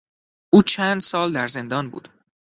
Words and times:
او 0.53 0.61
چند 0.63 1.01
سال 1.01 1.33
در 1.33 1.47
زندان 1.47 1.89
بود. 1.89 2.07